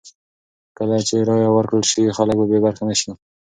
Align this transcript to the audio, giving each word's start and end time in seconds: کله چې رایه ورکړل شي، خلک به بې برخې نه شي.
کله 0.77 0.95
چې 1.07 1.15
رایه 1.29 1.49
ورکړل 1.53 1.83
شي، 1.91 2.15
خلک 2.17 2.35
به 2.39 2.45
بې 2.49 2.59
برخې 2.65 2.83
نه 2.89 2.95
شي. 2.99 3.11